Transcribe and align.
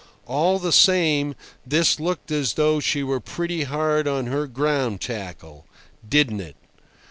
All 0.25 0.57
the 0.57 0.71
same, 0.71 1.35
this 1.63 1.99
looked 1.99 2.31
as 2.31 2.53
though 2.55 2.79
she 2.79 3.03
were 3.03 3.19
pretty 3.19 3.65
hard 3.65 4.07
on 4.07 4.25
her 4.25 4.47
ground 4.47 4.99
tackle. 4.99 5.67
Didn't 6.09 6.41
it? 6.41 6.55